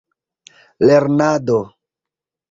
lernado 0.87 1.59